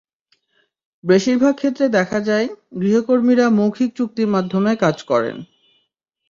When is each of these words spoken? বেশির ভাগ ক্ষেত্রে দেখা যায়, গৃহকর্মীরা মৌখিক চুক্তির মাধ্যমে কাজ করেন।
বেশির 1.03 1.37
ভাগ 1.37 1.53
ক্ষেত্রে 1.55 1.85
দেখা 1.89 2.19
যায়, 2.19 2.47
গৃহকর্মীরা 2.79 3.45
মৌখিক 3.49 3.89
চুক্তির 3.95 4.27
মাধ্যমে 4.27 4.71
কাজ 4.75 4.97
করেন। 5.03 5.37